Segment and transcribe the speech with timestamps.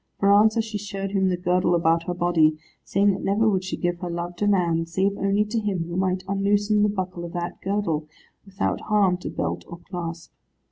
[0.17, 3.77] For answer she showed him the girdle about her body, saying that never would she
[3.77, 7.33] give her love to man, save only to him who might unloose the buckle of
[7.33, 8.07] that girdle,
[8.43, 10.33] without harm to belt or clasp.